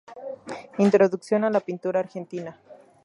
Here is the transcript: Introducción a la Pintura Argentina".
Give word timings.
Introducción 0.79 1.43
a 1.43 1.51
la 1.51 1.59
Pintura 1.59 1.99
Argentina". 1.99 2.57